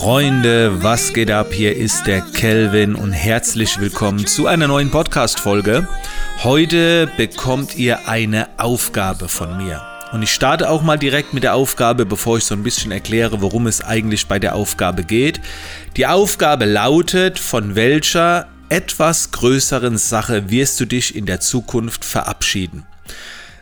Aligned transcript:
Freunde, 0.00 0.82
was 0.82 1.12
geht 1.12 1.30
ab? 1.30 1.48
Hier 1.52 1.76
ist 1.76 2.06
der 2.06 2.22
Kelvin 2.22 2.94
und 2.94 3.12
herzlich 3.12 3.78
willkommen 3.80 4.26
zu 4.26 4.46
einer 4.46 4.66
neuen 4.66 4.90
Podcast-Folge. 4.90 5.86
Heute 6.42 7.06
bekommt 7.18 7.76
ihr 7.76 8.08
eine 8.08 8.48
Aufgabe 8.58 9.28
von 9.28 9.58
mir. 9.58 9.82
Und 10.12 10.22
ich 10.22 10.32
starte 10.32 10.70
auch 10.70 10.80
mal 10.80 10.96
direkt 10.96 11.34
mit 11.34 11.42
der 11.42 11.54
Aufgabe, 11.54 12.06
bevor 12.06 12.38
ich 12.38 12.44
so 12.44 12.54
ein 12.54 12.62
bisschen 12.62 12.92
erkläre, 12.92 13.42
worum 13.42 13.66
es 13.66 13.84
eigentlich 13.84 14.26
bei 14.26 14.38
der 14.38 14.54
Aufgabe 14.54 15.04
geht. 15.04 15.42
Die 15.98 16.06
Aufgabe 16.06 16.64
lautet, 16.64 17.38
von 17.38 17.74
welcher 17.74 18.48
etwas 18.70 19.32
größeren 19.32 19.98
Sache 19.98 20.48
wirst 20.48 20.80
du 20.80 20.86
dich 20.86 21.14
in 21.14 21.26
der 21.26 21.40
Zukunft 21.40 22.06
verabschieden? 22.06 22.86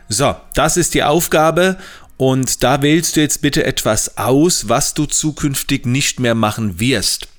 So, 0.07 0.37
das 0.53 0.77
ist 0.77 0.93
die 0.93 1.03
Aufgabe 1.03 1.75
und 2.19 2.65
da 2.65 2.81
wählst 2.81 3.15
du 3.15 3.21
jetzt 3.21 3.41
bitte 3.41 3.63
etwas 3.63 4.17
aus, 4.17 4.67
was 4.67 4.93
du 4.93 5.05
zukünftig 5.05 5.85
nicht 5.85 6.19
mehr 6.19 6.35
machen 6.35 6.77
wirst. 6.77 7.29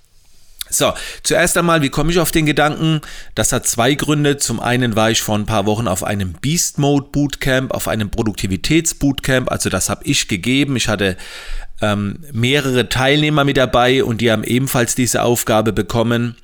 So, 0.70 0.94
zuerst 1.22 1.58
einmal, 1.58 1.82
wie 1.82 1.90
komme 1.90 2.10
ich 2.10 2.18
auf 2.18 2.30
den 2.30 2.46
Gedanken? 2.46 3.02
Das 3.34 3.52
hat 3.52 3.66
zwei 3.66 3.92
Gründe. 3.94 4.38
Zum 4.38 4.58
einen 4.58 4.96
war 4.96 5.10
ich 5.10 5.20
vor 5.20 5.36
ein 5.36 5.44
paar 5.44 5.66
Wochen 5.66 5.86
auf 5.86 6.02
einem 6.02 6.32
Beast 6.32 6.78
Mode 6.78 7.08
Bootcamp, 7.12 7.72
auf 7.72 7.88
einem 7.88 8.08
Produktivitätsbootcamp. 8.08 9.52
Also 9.52 9.68
das 9.68 9.90
habe 9.90 10.04
ich 10.04 10.28
gegeben. 10.28 10.76
Ich 10.76 10.88
hatte 10.88 11.18
ähm, 11.82 12.20
mehrere 12.32 12.88
Teilnehmer 12.88 13.44
mit 13.44 13.58
dabei 13.58 14.02
und 14.02 14.22
die 14.22 14.32
haben 14.32 14.44
ebenfalls 14.44 14.94
diese 14.94 15.24
Aufgabe 15.24 15.74
bekommen. 15.74 16.36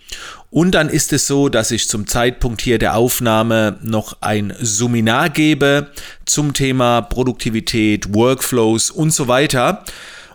Und 0.56 0.70
dann 0.70 0.88
ist 0.88 1.12
es 1.12 1.26
so, 1.26 1.50
dass 1.50 1.70
ich 1.70 1.86
zum 1.86 2.06
Zeitpunkt 2.06 2.62
hier 2.62 2.78
der 2.78 2.96
Aufnahme 2.96 3.78
noch 3.82 4.22
ein 4.22 4.54
Seminar 4.58 5.28
gebe 5.28 5.88
zum 6.24 6.54
Thema 6.54 7.02
Produktivität, 7.02 8.14
Workflows 8.14 8.90
und 8.90 9.10
so 9.10 9.28
weiter. 9.28 9.84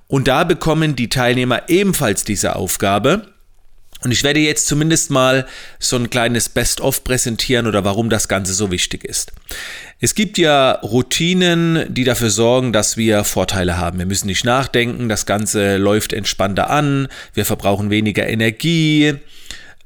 Und 0.06 0.28
da 0.28 0.44
bekommen 0.44 0.96
die 0.96 1.10
Teilnehmer 1.10 1.64
ebenfalls 1.70 2.24
diese 2.24 2.56
Aufgabe. 2.56 3.30
Und 4.04 4.12
ich 4.12 4.24
werde 4.24 4.40
jetzt 4.40 4.68
zumindest 4.68 5.10
mal 5.10 5.48
so 5.80 5.96
ein 5.96 6.12
kleines 6.12 6.50
Best-of 6.50 7.04
präsentieren 7.04 7.66
oder 7.66 7.84
warum 7.84 8.12
das 8.12 8.28
Ganze 8.28 8.54
so 8.54 8.70
wichtig 8.70 9.04
ist. 9.04 9.32
Es 10.02 10.14
gibt 10.14 10.38
ja 10.38 10.74
Routinen, 10.84 11.92
die 11.92 12.04
dafür 12.04 12.30
sorgen, 12.30 12.74
dass 12.74 12.96
wir 12.96 13.24
Vorteile 13.24 13.80
haben. 13.80 13.98
Wir 13.98 14.06
müssen 14.06 14.28
nicht 14.28 14.46
nachdenken, 14.46 15.10
das 15.10 15.26
Ganze 15.26 15.78
läuft 15.78 16.14
entspannter 16.14 16.70
an, 16.70 17.08
wir 17.34 17.46
verbrauchen 17.46 17.90
weniger 17.90 18.28
Energie. 18.28 19.16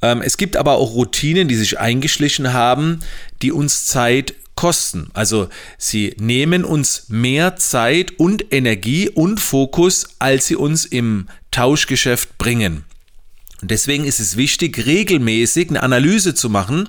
Ähm, 0.06 0.22
es 0.22 0.38
gibt 0.38 0.56
aber 0.56 0.74
auch 0.74 0.94
Routinen, 0.94 1.48
die 1.48 1.56
sich 1.56 1.80
eingeschlichen 1.80 2.54
haben, 2.54 3.00
die 3.42 3.52
uns 3.52 3.88
Zeit 3.88 4.36
kosten. 4.54 5.10
Also 5.14 5.50
sie 5.80 6.16
nehmen 6.20 6.64
uns 6.64 7.06
mehr 7.10 7.56
Zeit 7.56 8.12
und 8.20 8.54
Energie 8.54 9.10
und 9.10 9.40
Fokus, 9.40 10.10
als 10.20 10.46
sie 10.46 10.56
uns 10.56 10.86
im 10.86 11.28
Tauschgeschäft 11.50 12.38
bringen. 12.38 12.84
Und 13.64 13.72
deswegen 13.72 14.06
ist 14.06 14.20
es 14.20 14.38
wichtig, 14.38 14.86
regelmäßig 14.86 15.70
eine 15.70 15.82
Analyse 15.82 16.36
zu 16.36 16.52
machen. 16.52 16.88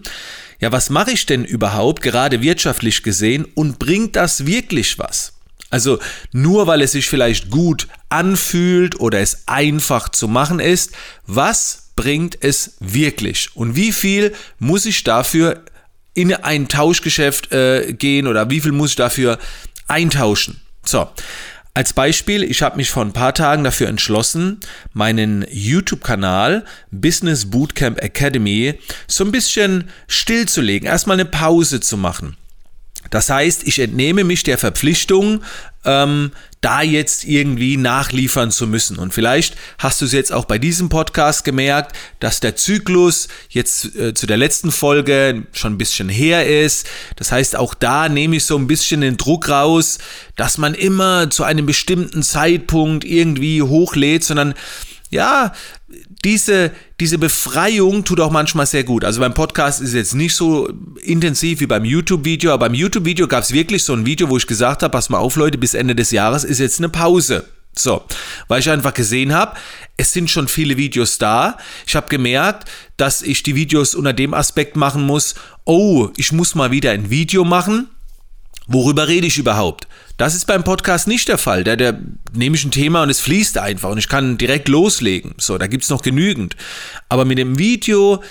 Ja, 0.61 0.70
was 0.70 0.91
mache 0.91 1.12
ich 1.12 1.25
denn 1.25 1.44
überhaupt, 1.44 2.03
gerade 2.03 2.42
wirtschaftlich 2.42 3.03
gesehen, 3.03 3.47
und 3.55 3.78
bringt 3.78 4.17
das 4.17 4.44
wirklich 4.44 4.98
was? 4.98 5.33
Also 5.70 5.98
nur 6.33 6.67
weil 6.67 6.83
es 6.83 6.92
sich 6.92 7.09
vielleicht 7.09 7.50
gut 7.50 7.89
anfühlt 8.11 9.00
oder 9.00 9.20
es 9.20 9.44
einfach 9.47 10.11
zu 10.11 10.28
machen 10.28 10.61
ist, 10.61 10.92
was 11.27 11.86
bringt 11.97 12.39
es 12.43 12.77
wirklich? 12.81 13.51
Und 13.55 13.75
wie 13.75 13.93
viel 13.93 14.35
muss 14.59 14.87
ich 14.87 15.03
dafür 15.03 15.63
in 16.15 16.33
ein 16.33 16.69
Tauschgeschäft 16.69 17.53
äh, 17.53 17.93
gehen 17.93 18.27
oder 18.27 18.51
wie 18.51 18.61
viel 18.61 18.73
muss 18.73 18.91
ich 18.91 18.97
dafür 18.97 19.39
eintauschen? 19.89 20.61
So, 20.85 21.09
als 21.77 21.93
Beispiel, 21.93 22.43
ich 22.43 22.63
habe 22.63 22.77
mich 22.77 22.89
vor 22.89 23.05
ein 23.05 23.13
paar 23.13 23.35
Tagen 23.35 23.63
dafür 23.63 23.89
entschlossen, 23.89 24.61
meinen 24.95 25.45
YouTube-Kanal 25.51 26.65
Business 26.91 27.51
Bootcamp 27.51 28.03
Academy 28.03 28.79
so 29.07 29.25
ein 29.25 29.31
bisschen 29.31 29.91
stillzulegen, 30.09 30.89
erstmal 30.89 31.17
eine 31.17 31.27
Pause 31.27 31.81
zu 31.81 31.99
machen. 31.99 32.37
Das 33.11 33.29
heißt, 33.29 33.65
ich 33.67 33.79
entnehme 33.79 34.25
mich 34.25 34.43
der 34.43 34.59
Verpflichtung, 34.59 35.43
ähm, 35.85 36.33
da 36.66 36.82
jetzt 36.82 37.22
irgendwie 37.22 37.77
nachliefern 37.77 38.50
zu 38.50 38.66
müssen. 38.66 38.99
Und 38.99 39.15
vielleicht 39.15 39.54
hast 39.78 40.00
du 40.00 40.04
es 40.04 40.10
jetzt 40.10 40.32
auch 40.32 40.47
bei 40.47 40.59
diesem 40.59 40.88
Podcast 40.88 41.44
gemerkt, 41.44 41.97
dass 42.19 42.41
der 42.41 42.56
Zyklus 42.56 43.28
jetzt 43.50 43.94
äh, 43.94 44.15
zu 44.15 44.27
der 44.27 44.37
letzten 44.37 44.72
Folge 44.72 45.44
schon 45.53 45.75
ein 45.75 45.78
bisschen 45.78 46.09
her 46.09 46.44
ist. 46.44 46.88
Das 47.15 47.31
heißt, 47.31 47.55
auch 47.55 47.72
da 47.72 48.09
nehme 48.09 48.34
ich 48.34 48.47
so 48.47 48.59
ein 48.59 48.66
bisschen 48.66 49.03
den 49.03 49.16
Druck 49.16 49.49
raus, 49.49 49.99
dass 50.34 50.59
man 50.59 50.75
immer 50.75 51.31
zu 51.31 51.44
einem 51.44 51.66
bestimmten 51.66 52.25
Zeitpunkt 52.25 53.05
irgendwie 53.05 53.62
hochlädt, 53.62 54.25
sondern 54.25 54.55
ja, 55.09 55.53
diese, 56.25 56.72
diese 57.00 57.19
Befreiung 57.19 58.04
tut 58.04 58.21
auch 58.21 58.31
manchmal 58.31 58.66
sehr 58.66 58.84
gut. 58.84 59.04
Also 59.04 59.21
beim 59.21 59.34
Podcast 59.34 59.81
ist 59.81 59.88
es 59.88 59.94
jetzt 59.94 60.15
nicht 60.15 60.34
so 60.34 60.69
intensiv 61.03 61.60
wie 61.60 61.66
beim 61.66 61.84
YouTube-Video, 61.84 62.53
aber 62.53 62.66
beim 62.66 62.75
YouTube-Video 62.75 63.28
gab 63.28 63.44
es 63.44 63.53
wirklich 63.53 63.84
so 63.84 63.93
ein 63.93 64.06
Video, 64.06 64.28
wo 64.28 64.37
ich 64.37 64.47
gesagt 64.47 64.82
habe, 64.82 64.93
pass 64.93 65.09
mal 65.09 65.19
auf 65.19 65.37
Leute, 65.37 65.59
bis 65.59 65.75
Ende 65.75 65.94
des 65.94 66.10
Jahres 66.10 66.44
ist 66.44 66.59
jetzt 66.59 66.78
eine 66.78 66.88
Pause. 66.88 67.44
So, 67.78 68.03
weil 68.49 68.60
ich 68.60 68.71
einfach 68.71 68.94
gesehen 68.94 69.34
habe, 69.34 69.56
es 69.99 70.12
sind 70.12 70.31
schon 70.31 70.49
viele 70.49 70.78
Videos 70.78 71.19
da. 71.19 71.59
Ich 71.87 71.94
habe 71.94 72.09
gemerkt, 72.09 72.71
dass 72.97 73.21
ich 73.21 73.43
die 73.43 73.55
Videos 73.55 73.94
unter 73.94 74.15
dem 74.15 74.32
Aspekt 74.32 74.76
machen 74.76 75.03
muss, 75.03 75.34
oh, 75.65 76.09
ich 76.16 76.32
muss 76.32 76.55
mal 76.55 76.71
wieder 76.71 76.93
ein 76.93 77.10
Video 77.10 77.44
machen. 77.44 77.88
Worüber 78.66 79.09
rede 79.09 79.27
ich 79.27 79.38
überhaupt? 79.38 79.87
Das 80.16 80.34
ist 80.34 80.47
beim 80.47 80.65
Podcast 80.65 81.06
nicht 81.06 81.28
der 81.28 81.38
Fall. 81.38 81.62
Da, 81.62 81.77
da 81.77 81.93
nehme 82.32 82.56
ich 82.56 82.65
ein 82.65 82.71
Thema 82.71 83.03
und 83.03 83.10
es 83.10 83.21
fließt 83.21 83.59
einfach 83.59 83.91
und 83.91 83.99
ich 83.99 84.09
kann 84.09 84.38
direkt 84.38 84.69
loslegen. 84.69 85.34
So, 85.38 85.59
da 85.59 85.66
gibt 85.66 85.84
es 85.84 85.91
noch 85.91 86.03
genügend. 86.03 86.56
Aber 87.09 87.25
mit 87.25 87.38
dem 87.38 87.59
Video 87.59 88.22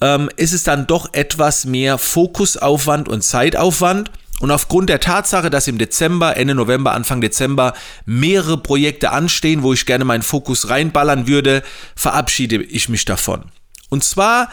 ähm, 0.00 0.30
ist 0.36 0.52
es 0.52 0.64
dann 0.64 0.86
doch 0.86 1.12
etwas 1.12 1.66
mehr 1.66 1.98
Fokusaufwand 1.98 3.08
und 3.08 3.22
Zeitaufwand. 3.22 4.10
Und 4.40 4.50
aufgrund 4.50 4.88
der 4.88 4.98
Tatsache, 4.98 5.50
dass 5.50 5.68
im 5.68 5.78
Dezember, 5.78 6.36
Ende 6.36 6.54
November, 6.54 6.92
Anfang 6.92 7.20
Dezember 7.20 7.74
mehrere 8.06 8.58
Projekte 8.58 9.10
anstehen, 9.10 9.62
wo 9.62 9.72
ich 9.72 9.86
gerne 9.86 10.04
meinen 10.04 10.22
Fokus 10.22 10.68
reinballern 10.68 11.28
würde, 11.28 11.62
verabschiede 11.94 12.62
ich 12.62 12.88
mich 12.88 13.04
davon. 13.04 13.44
Und 13.88 14.02
zwar 14.02 14.48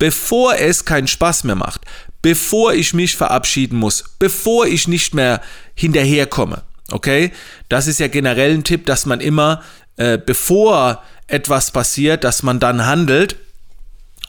bevor 0.00 0.56
es 0.56 0.84
keinen 0.84 1.06
Spaß 1.06 1.44
mehr 1.44 1.54
macht, 1.54 1.82
bevor 2.22 2.74
ich 2.74 2.94
mich 2.94 3.16
verabschieden 3.16 3.78
muss, 3.78 4.04
bevor 4.18 4.66
ich 4.66 4.88
nicht 4.88 5.14
mehr 5.14 5.40
hinterherkomme. 5.74 6.62
Okay? 6.90 7.32
Das 7.68 7.86
ist 7.86 8.00
ja 8.00 8.08
generell 8.08 8.52
ein 8.52 8.64
Tipp, 8.64 8.86
dass 8.86 9.06
man 9.06 9.20
immer, 9.20 9.62
äh, 9.96 10.18
bevor 10.18 11.02
etwas 11.26 11.70
passiert, 11.70 12.24
dass 12.24 12.42
man 12.42 12.60
dann 12.60 12.86
handelt. 12.86 13.36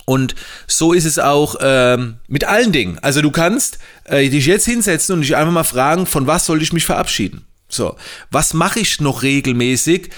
Und 0.06 0.36
so 0.68 0.94
ist 0.94 1.06
es 1.06 1.20
auch 1.20 1.56
ähm, 1.62 2.18
mit 2.28 2.44
allen 2.44 2.72
Dingen. 2.72 3.00
Also 3.00 3.22
du 3.22 3.32
kannst 3.32 3.80
äh, 4.06 4.30
dich 4.30 4.46
jetzt 4.46 4.66
hinsetzen 4.66 5.16
und 5.16 5.22
dich 5.22 5.36
einfach 5.36 5.54
mal 5.54 5.64
fragen, 5.64 6.06
von 6.06 6.28
was 6.28 6.46
soll 6.46 6.62
ich 6.62 6.74
mich 6.74 6.86
verabschieden? 6.86 7.46
So, 7.70 7.96
was 8.30 8.54
mache 8.54 8.80
ich 8.80 9.00
noch 9.00 9.24
regelmäßig? 9.24 10.10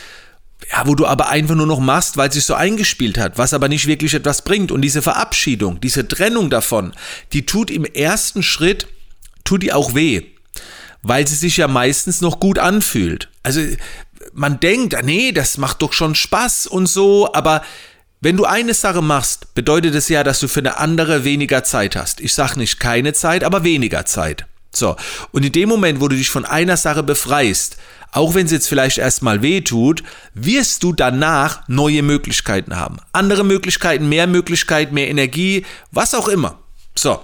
Ja, 0.72 0.88
wo 0.88 0.96
du 0.96 1.06
aber 1.06 1.30
einfach 1.30 1.56
nur 1.56 1.68
noch 1.68 1.80
machst, 1.80 2.18
weil 2.18 2.30
es 2.30 2.36
sich 2.36 2.46
so 2.46 2.54
eingespielt 2.54 3.18
hat, 3.18 3.38
was 3.38 3.54
aber 3.54 3.68
nicht 3.68 3.88
wirklich 3.88 4.14
etwas 4.14 4.44
bringt. 4.44 4.72
Und 4.72 4.82
diese 4.82 5.02
Verabschiedung, 5.02 5.80
diese 5.82 6.08
Trennung 6.08 6.50
davon, 6.50 6.94
die 7.34 7.46
tut 7.46 7.70
im 7.70 7.86
ersten 7.86 8.44
Schritt, 8.44 8.88
tut 9.44 9.64
die 9.64 9.74
auch 9.74 9.94
weh, 9.94 10.24
weil 11.02 11.28
sie 11.28 11.36
sich 11.36 11.58
ja 11.58 11.68
meistens 11.68 12.22
noch 12.22 12.40
gut 12.40 12.60
anfühlt. 12.60 13.30
Also 13.44 13.62
man 14.34 14.60
denkt, 14.60 14.96
ah, 14.96 15.02
nee, 15.02 15.32
das 15.32 15.58
macht 15.58 15.82
doch 15.82 15.94
schon 15.94 16.16
Spaß 16.16 16.68
und 16.68 16.88
so, 16.88 17.34
aber 17.34 17.62
wenn 18.22 18.38
du 18.38 18.46
eine 18.46 18.74
Sache 18.74 19.02
machst, 19.02 19.54
bedeutet 19.54 19.96
es 19.96 20.08
ja, 20.08 20.24
dass 20.24 20.40
du 20.40 20.48
für 20.48 20.62
eine 20.62 20.78
andere 20.78 21.26
weniger 21.26 21.66
Zeit 21.66 21.98
hast. 21.98 22.22
Ich 22.22 22.34
sage 22.34 22.58
nicht 22.58 22.80
keine 22.80 23.12
Zeit, 23.12 23.44
aber 23.44 23.66
weniger 23.66 24.06
Zeit. 24.06 24.46
So, 24.72 24.96
und 25.32 25.46
in 25.46 25.52
dem 25.52 25.68
Moment, 25.70 26.00
wo 26.00 26.08
du 26.08 26.16
dich 26.16 26.30
von 26.30 26.46
einer 26.46 26.78
Sache 26.78 27.04
befreist, 27.04 27.78
auch 28.14 28.36
wenn 28.36 28.46
es 28.46 28.52
jetzt 28.52 28.68
vielleicht 28.68 29.00
erstmal 29.00 29.42
weh 29.42 29.62
tut, 29.62 30.04
wirst 30.36 30.84
du 30.84 30.94
danach 30.94 31.68
neue 31.68 32.04
Möglichkeiten 32.04 32.76
haben. 32.76 32.98
Andere 33.12 33.44
Möglichkeiten, 33.44 34.08
mehr 34.08 34.28
Möglichkeiten, 34.28 34.94
mehr 34.94 35.10
Energie, 35.10 35.66
was 35.92 36.14
auch 36.14 36.28
immer. 36.28 36.60
So. 36.96 37.20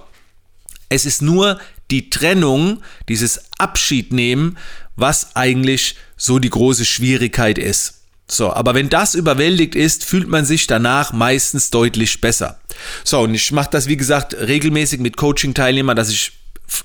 Es 0.88 1.06
ist 1.06 1.22
nur 1.22 1.60
die 1.92 2.10
Trennung, 2.10 2.82
dieses 3.08 3.44
Abschiednehmen, 3.58 4.58
was 4.96 5.36
eigentlich 5.36 5.96
so 6.16 6.40
die 6.40 6.50
große 6.50 6.84
Schwierigkeit 6.84 7.58
ist. 7.58 8.02
So, 8.26 8.52
aber 8.52 8.74
wenn 8.74 8.88
das 8.88 9.14
überwältigt 9.14 9.76
ist, 9.76 10.04
fühlt 10.04 10.28
man 10.28 10.44
sich 10.44 10.66
danach 10.66 11.12
meistens 11.12 11.70
deutlich 11.70 12.20
besser. 12.20 12.60
So, 13.04 13.20
und 13.20 13.34
ich 13.34 13.52
mache 13.52 13.70
das, 13.70 13.86
wie 13.86 13.96
gesagt, 13.96 14.34
regelmäßig 14.34 15.00
mit 15.00 15.16
Coaching-Teilnehmern, 15.16 15.96
dass 15.96 16.10
ich 16.10 16.39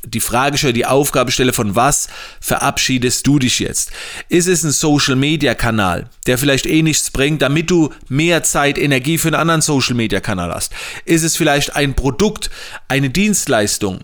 die 0.06 0.20
Frage 0.20 0.58
stelle, 0.58 0.74
die 0.74 0.86
Aufgabe 0.86 1.32
stelle, 1.32 1.54
von 1.54 1.76
was 1.76 2.08
verabschiedest 2.40 3.26
du 3.28 3.40
dich 3.40 3.60
jetzt? 3.60 3.92
Ist 4.30 4.48
es 4.48 4.64
ein 4.64 4.72
Social 4.72 5.16
Media 5.16 5.54
Kanal, 5.54 6.06
der 6.28 6.38
vielleicht 6.38 6.66
eh 6.66 6.82
nichts 6.82 7.12
bringt, 7.12 7.42
damit 7.42 7.70
du 7.70 7.94
mehr 8.08 8.44
Zeit, 8.44 8.78
Energie 8.78 9.18
für 9.18 9.30
einen 9.30 9.36
anderen 9.36 9.62
Social 9.62 9.96
Media 9.96 10.20
Kanal 10.20 10.54
hast? 10.54 10.72
Ist 11.06 11.24
es 11.24 11.36
vielleicht 11.36 11.76
ein 11.76 11.96
Produkt, 11.96 12.50
eine 12.88 13.10
Dienstleistung, 13.10 14.02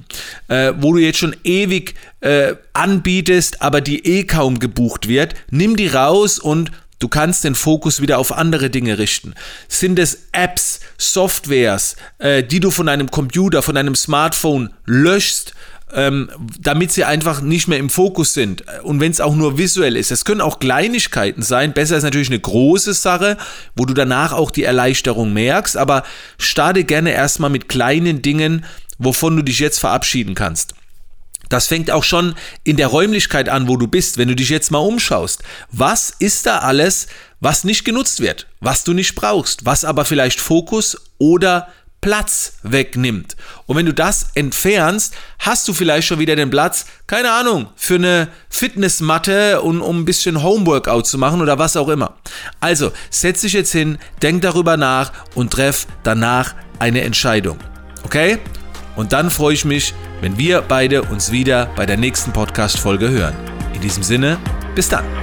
äh, 0.47 0.73
wo 0.77 0.93
du 0.93 0.99
jetzt 0.99 1.19
schon 1.19 1.35
ewig 1.43 1.95
äh, 2.21 2.55
anbietest, 2.73 3.61
aber 3.61 3.81
die 3.81 4.05
eh 4.05 4.23
kaum 4.23 4.59
gebucht 4.59 5.07
wird? 5.07 5.35
Nimm 5.49 5.75
die 5.75 5.87
raus 5.87 6.39
und 6.39 6.71
Du 7.01 7.07
kannst 7.07 7.43
den 7.43 7.55
Fokus 7.55 7.99
wieder 7.99 8.19
auf 8.19 8.31
andere 8.31 8.69
Dinge 8.69 8.99
richten. 8.99 9.33
Sind 9.67 9.97
es 9.97 10.27
Apps, 10.33 10.81
Softwares, 10.99 11.95
äh, 12.19 12.43
die 12.43 12.59
du 12.59 12.69
von 12.69 12.85
deinem 12.85 13.09
Computer, 13.09 13.63
von 13.63 13.73
deinem 13.73 13.95
Smartphone 13.95 14.69
löschst, 14.85 15.55
ähm, 15.93 16.29
damit 16.59 16.91
sie 16.91 17.03
einfach 17.03 17.41
nicht 17.41 17.67
mehr 17.67 17.77
im 17.77 17.89
Fokus 17.89 18.33
sind. 18.33 18.63
Und 18.83 18.99
wenn 18.99 19.11
es 19.11 19.21
auch 19.21 19.35
nur 19.35 19.57
visuell 19.57 19.95
ist. 19.95 20.11
Es 20.11 20.25
können 20.25 20.41
auch 20.41 20.59
Kleinigkeiten 20.59 21.41
sein. 21.41 21.73
Besser 21.73 21.97
ist 21.97 22.03
natürlich 22.03 22.29
eine 22.29 22.39
große 22.39 22.93
Sache, 22.93 23.37
wo 23.75 23.85
du 23.85 23.93
danach 23.93 24.33
auch 24.33 24.51
die 24.51 24.63
Erleichterung 24.63 25.33
merkst. 25.33 25.77
Aber 25.77 26.03
starte 26.37 26.83
gerne 26.83 27.11
erstmal 27.11 27.49
mit 27.49 27.69
kleinen 27.69 28.21
Dingen, 28.21 28.65
wovon 28.97 29.35
du 29.35 29.41
dich 29.41 29.59
jetzt 29.59 29.79
verabschieden 29.79 30.35
kannst. 30.35 30.75
Das 31.51 31.67
fängt 31.67 31.91
auch 31.91 32.05
schon 32.05 32.35
in 32.63 32.77
der 32.77 32.87
Räumlichkeit 32.87 33.49
an, 33.49 33.67
wo 33.67 33.75
du 33.75 33.85
bist, 33.85 34.17
wenn 34.17 34.29
du 34.29 34.35
dich 34.35 34.47
jetzt 34.47 34.71
mal 34.71 34.79
umschaust. 34.79 35.43
Was 35.69 36.13
ist 36.17 36.45
da 36.45 36.59
alles, 36.59 37.07
was 37.41 37.65
nicht 37.65 37.83
genutzt 37.83 38.21
wird, 38.21 38.47
was 38.61 38.85
du 38.85 38.93
nicht 38.93 39.15
brauchst, 39.15 39.65
was 39.65 39.83
aber 39.83 40.05
vielleicht 40.05 40.39
Fokus 40.39 40.97
oder 41.17 41.67
Platz 42.01 42.53
wegnimmt. 42.63 43.35
Und 43.67 43.77
wenn 43.77 43.85
du 43.85 43.93
das 43.93 44.29
entfernst, 44.33 45.13
hast 45.39 45.67
du 45.67 45.73
vielleicht 45.73 46.07
schon 46.07 46.19
wieder 46.19 46.35
den 46.35 46.49
Platz, 46.49 46.85
keine 47.05 47.31
Ahnung, 47.31 47.67
für 47.75 47.95
eine 47.95 48.27
Fitnessmatte 48.49 49.61
und 49.61 49.81
um 49.81 49.99
ein 49.99 50.05
bisschen 50.05 50.41
Homeworkout 50.41 51.03
zu 51.03 51.19
machen 51.19 51.41
oder 51.41 51.59
was 51.59 51.77
auch 51.77 51.89
immer. 51.89 52.17
Also 52.59 52.91
setz 53.11 53.41
dich 53.41 53.53
jetzt 53.53 53.71
hin, 53.71 53.99
denk 54.21 54.41
darüber 54.41 54.77
nach 54.77 55.11
und 55.35 55.53
treff 55.53 55.85
danach 56.03 56.55
eine 56.79 57.01
Entscheidung. 57.01 57.59
Okay? 58.03 58.39
Und 58.95 59.13
dann 59.13 59.29
freue 59.29 59.53
ich 59.53 59.63
mich, 59.63 59.93
wenn 60.21 60.37
wir 60.37 60.61
beide 60.61 61.03
uns 61.03 61.31
wieder 61.31 61.67
bei 61.75 61.85
der 61.85 61.97
nächsten 61.97 62.33
Podcast-Folge 62.33 63.09
hören. 63.09 63.35
In 63.73 63.81
diesem 63.81 64.03
Sinne, 64.03 64.37
bis 64.75 64.89
dann. 64.89 65.20